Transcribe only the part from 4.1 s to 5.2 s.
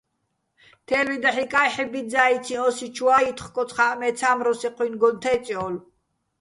თა́მროს ეჴუ́ჲნი გოჼ